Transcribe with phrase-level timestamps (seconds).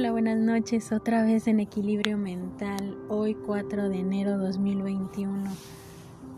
[0.00, 5.44] Hola, buenas noches, otra vez en equilibrio mental, hoy 4 de enero 2021,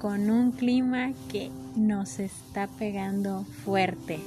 [0.00, 4.18] con un clima que nos está pegando fuerte,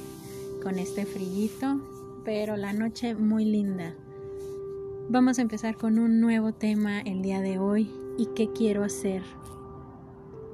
[0.62, 1.82] con este frillito,
[2.24, 3.92] pero la noche muy linda.
[5.10, 9.22] Vamos a empezar con un nuevo tema el día de hoy y qué quiero hacer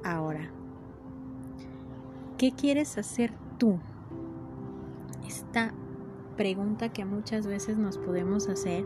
[0.03, 0.51] ahora.
[2.37, 3.79] ¿Qué quieres hacer tú?
[5.25, 5.73] Esta
[6.35, 8.85] pregunta que muchas veces nos podemos hacer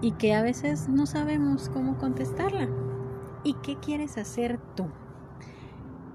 [0.00, 2.68] y que a veces no sabemos cómo contestarla.
[3.44, 4.86] ¿Y qué quieres hacer tú?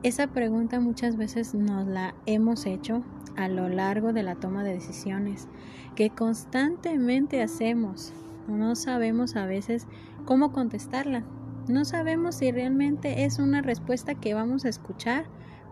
[0.04, 3.04] Esa pregunta muchas veces nos la hemos hecho
[3.36, 5.48] a lo largo de la toma de decisiones
[5.96, 8.14] que constantemente hacemos.
[8.48, 9.88] No sabemos a veces
[10.26, 11.24] cómo contestarla.
[11.68, 15.26] No sabemos si realmente es una respuesta que vamos a escuchar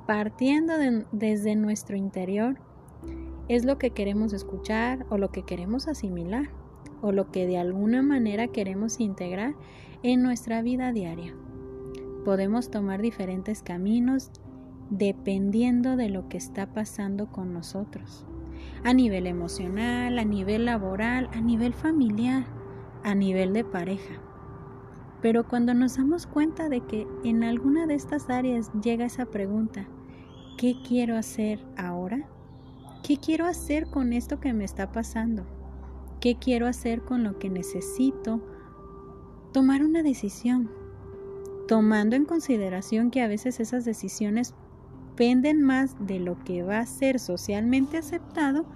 [0.05, 0.74] partiendo
[1.12, 2.60] desde nuestro interior
[3.49, 6.49] es lo que queremos escuchar o lo que queremos asimilar
[7.01, 9.55] o lo que de alguna manera queremos integrar
[10.04, 11.34] en nuestra vida diaria.
[12.24, 14.32] Podemos tomar diferentes caminos
[14.90, 18.26] dependiendo de lo que está pasando con nosotros,
[18.84, 22.46] a nivel emocional, a nivel laboral, a nivel familiar,
[23.04, 24.21] a nivel de pareja.
[25.21, 29.87] Pero cuando nos damos cuenta de que en alguna de estas áreas llega esa pregunta,
[30.57, 31.99] ¿qué quiero hacer ahora?
[33.10, 35.43] ¿Qué quiero hacer con esto que me está pasando?
[36.21, 38.40] ¿Qué quiero hacer con lo que necesito?
[39.52, 40.70] Tomar una decisión,
[41.68, 44.54] tomando en consideración que a veces esas decisiones
[45.15, 48.68] penden más de lo que va a ser socialmente aceptado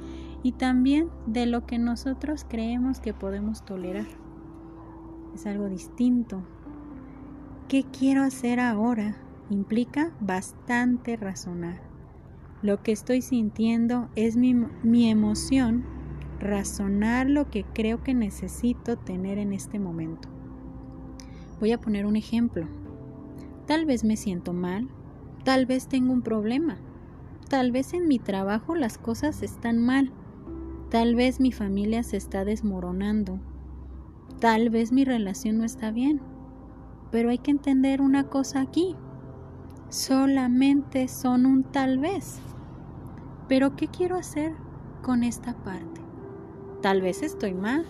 [0.42, 4.08] y también de lo que nosotros creemos que podemos tolerar.
[5.36, 6.42] Es algo distinto.
[7.67, 9.16] ¿Qué quiero hacer ahora?
[9.52, 11.92] Implica bastante razonar.
[12.64, 15.83] Lo que estoy sintiendo es mi, mi emoción,
[16.39, 20.30] razonar lo que creo que necesito tener en este momento.
[21.60, 22.65] Voy a poner un ejemplo.
[23.67, 24.88] Tal vez me siento mal,
[25.43, 26.77] tal vez tengo un problema,
[27.49, 30.14] tal vez en mi trabajo las cosas están mal,
[30.89, 33.42] tal vez mi familia se está desmoronando,
[34.39, 36.21] tal vez mi relación no está bien.
[37.11, 38.95] Pero hay que entender una cosa aquí.
[39.89, 42.39] Solamente son un tal vez.
[43.48, 44.54] Pero ¿qué quiero hacer
[45.02, 46.02] con esta parte?
[46.81, 47.86] Tal vez estoy mal,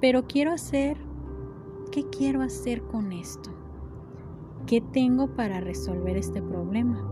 [0.00, 0.96] pero quiero hacer,
[1.90, 3.50] ¿qué quiero hacer con esto?
[4.66, 7.04] ¿Qué tengo para resolver este problema?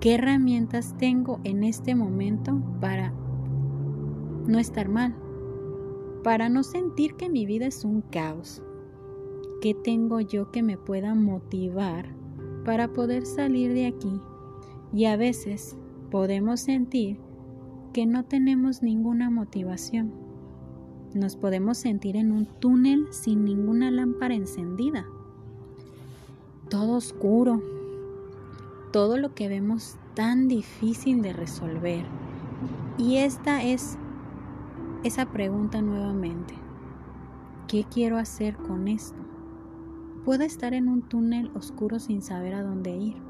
[0.00, 3.12] ¿Qué herramientas tengo en este momento para
[4.46, 5.16] no estar mal?
[6.22, 8.62] Para no sentir que mi vida es un caos.
[9.60, 12.14] ¿Qué tengo yo que me pueda motivar
[12.64, 14.20] para poder salir de aquí?
[14.92, 15.76] Y a veces
[16.10, 17.18] podemos sentir
[17.92, 20.12] que no tenemos ninguna motivación.
[21.14, 25.06] Nos podemos sentir en un túnel sin ninguna lámpara encendida.
[26.68, 27.62] Todo oscuro.
[28.92, 32.04] Todo lo que vemos tan difícil de resolver.
[32.98, 33.98] Y esta es
[35.04, 36.54] esa pregunta nuevamente.
[37.68, 39.18] ¿Qué quiero hacer con esto?
[40.24, 43.28] Puedo estar en un túnel oscuro sin saber a dónde ir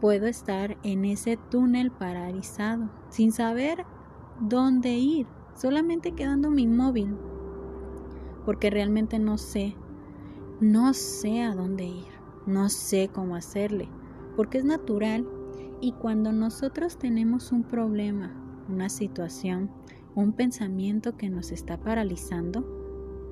[0.00, 3.84] puedo estar en ese túnel paralizado, sin saber
[4.40, 7.16] dónde ir, solamente quedándome inmóvil,
[8.44, 9.76] porque realmente no sé,
[10.60, 12.06] no sé a dónde ir,
[12.46, 13.88] no sé cómo hacerle,
[14.36, 15.26] porque es natural.
[15.80, 18.32] Y cuando nosotros tenemos un problema,
[18.68, 19.70] una situación,
[20.14, 22.64] un pensamiento que nos está paralizando,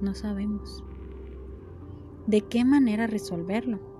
[0.02, 0.84] no sabemos
[2.26, 3.93] de qué manera resolverlo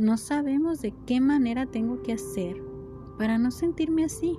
[0.00, 2.56] no sabemos de qué manera tengo que hacer
[3.18, 4.38] para no sentirme así.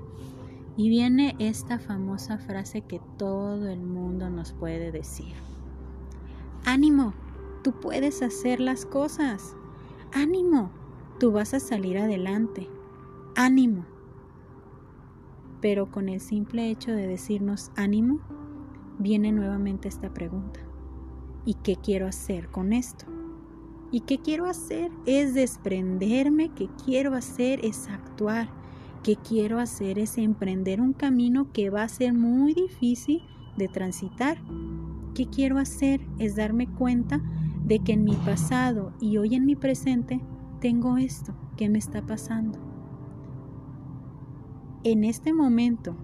[0.76, 5.34] Y viene esta famosa frase que todo el mundo nos puede decir.
[6.66, 7.14] Ánimo,
[7.64, 9.56] tú puedes hacer las cosas.
[10.14, 10.72] Ánimo,
[11.20, 12.68] tú vas a salir adelante.
[13.36, 13.86] Ánimo.
[15.62, 18.20] Pero con el simple hecho de decirnos ánimo,
[18.98, 20.60] viene nuevamente esta pregunta.
[21.46, 23.21] ¿Y qué quiero hacer con esto?
[23.94, 24.90] ¿Y qué quiero hacer?
[25.06, 27.60] Es desprenderme, ¿qué quiero hacer?
[27.66, 28.50] Es actuar.
[29.04, 30.00] ¿Qué quiero hacer?
[30.00, 33.22] Es emprender un camino que va a ser muy difícil
[33.58, 34.38] de transitar.
[35.14, 36.00] ¿Qué quiero hacer?
[36.20, 37.22] Es darme cuenta
[37.66, 40.22] de que en mi pasado y hoy en mi presente
[40.62, 42.60] tengo esto que me está pasando.
[44.86, 45.98] En este momento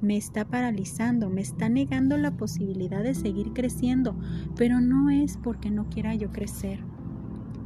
[0.00, 4.14] me está paralizando, me está negando la posibilidad de seguir creciendo,
[4.54, 6.93] pero no es porque no quiera yo crecer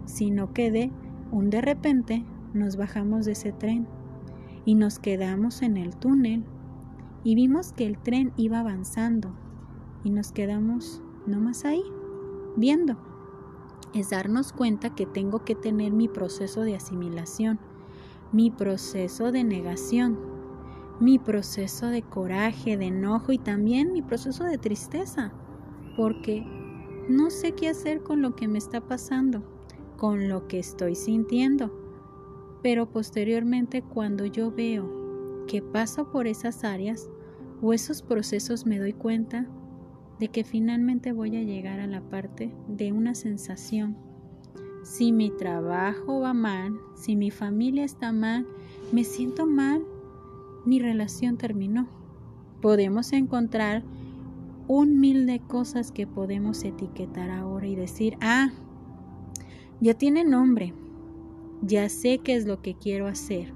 [0.09, 0.91] sino que de
[1.31, 2.25] un de repente
[2.55, 3.87] nos bajamos de ese tren
[4.65, 6.45] y nos quedamos en el túnel
[7.25, 9.33] y vimos que el tren iba avanzando
[10.05, 11.83] y nos quedamos no más ahí,
[12.57, 12.97] viendo.
[13.95, 17.59] Es darnos cuenta que tengo que tener mi proceso de asimilación,
[18.33, 20.19] mi proceso de negación,
[21.01, 25.33] mi proceso de coraje, de enojo y también mi proceso de tristeza,
[25.97, 26.47] porque
[27.09, 29.43] no sé qué hacer con lo que me está pasando,
[29.99, 31.71] con lo que estoy sintiendo.
[32.63, 37.11] Pero posteriormente cuando yo veo que paso por esas áreas
[37.61, 39.47] o esos procesos me doy cuenta
[40.19, 43.97] de que finalmente voy a llegar a la parte de una sensación.
[44.83, 48.47] Si mi trabajo va mal, si mi familia está mal,
[48.93, 49.85] me siento mal,
[50.65, 51.89] mi relación terminó.
[52.61, 53.83] Podemos encontrar
[54.67, 58.51] un mil de cosas que podemos etiquetar ahora y decir, ah,
[59.81, 60.75] ya tiene nombre,
[61.63, 63.53] ya sé qué es lo que quiero hacer.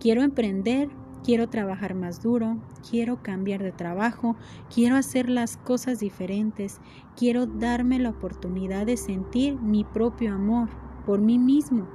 [0.00, 0.90] Quiero emprender,
[1.24, 2.58] quiero trabajar más duro,
[2.88, 4.36] quiero cambiar de trabajo,
[4.72, 6.80] quiero hacer las cosas diferentes,
[7.16, 10.68] quiero darme la oportunidad de sentir mi propio amor
[11.06, 11.88] por mí mismo,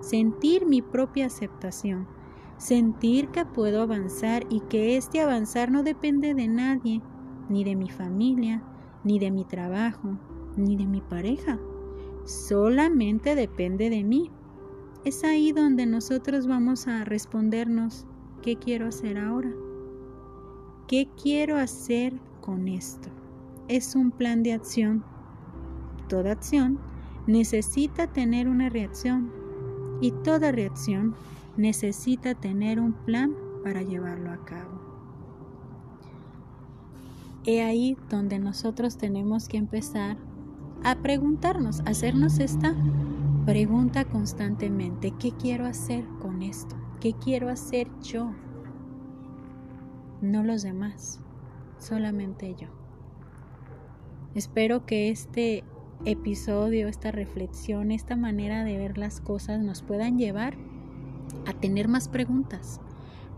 [0.00, 2.08] sentir mi propia aceptación,
[2.56, 7.00] sentir que puedo avanzar y que este avanzar no depende de nadie,
[7.48, 8.62] ni de mi familia,
[9.04, 10.18] ni de mi trabajo,
[10.56, 11.58] ni de mi pareja.
[12.24, 14.30] Solamente depende de mí.
[15.04, 18.06] Es ahí donde nosotros vamos a respondernos,
[18.42, 19.52] ¿qué quiero hacer ahora?
[20.88, 23.10] ¿Qué quiero hacer con esto?
[23.68, 25.04] Es un plan de acción.
[26.08, 26.78] Toda acción
[27.26, 29.30] necesita tener una reacción
[30.00, 31.14] y toda reacción
[31.58, 34.80] necesita tener un plan para llevarlo a cabo.
[37.44, 40.16] He ahí donde nosotros tenemos que empezar
[40.84, 42.74] a preguntarnos, a hacernos esta
[43.46, 46.76] pregunta constantemente, ¿qué quiero hacer con esto?
[47.00, 48.32] ¿Qué quiero hacer yo?
[50.20, 51.20] No los demás,
[51.78, 52.68] solamente yo.
[54.34, 55.64] Espero que este
[56.04, 60.56] episodio, esta reflexión, esta manera de ver las cosas nos puedan llevar
[61.46, 62.80] a tener más preguntas.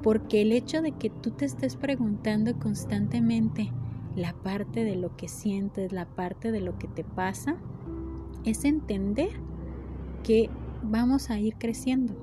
[0.03, 3.73] Porque el hecho de que tú te estés preguntando constantemente,
[4.17, 7.59] la parte de lo que sientes, la parte de lo que te pasa,
[8.45, 9.29] es entender
[10.23, 10.49] que
[10.83, 12.15] vamos a ir creciendo,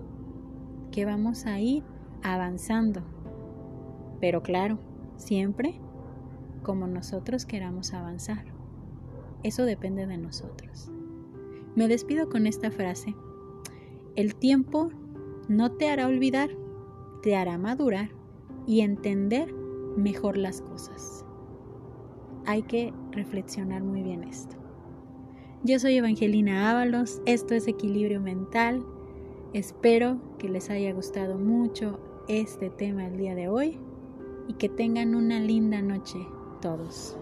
[0.92, 1.84] que vamos a ir
[2.24, 3.04] avanzando.
[4.20, 4.80] Pero claro,
[5.18, 5.80] siempre
[6.64, 8.46] como nosotros queramos avanzar.
[9.44, 10.90] Eso depende de nosotros.
[11.76, 13.16] Me despido con esta frase.
[14.16, 14.90] El tiempo
[15.50, 16.50] no te hará olvidar,
[17.22, 18.10] te hará madurar
[18.66, 19.54] y entender
[19.98, 21.26] mejor las cosas
[22.46, 24.56] hay que reflexionar muy bien esto.
[25.64, 28.86] Yo soy Evangelina Ábalos, esto es Equilibrio Mental.
[29.54, 33.80] Espero que les haya gustado mucho este tema el día de hoy
[34.48, 36.20] y que tengan una linda noche
[36.62, 37.18] todos.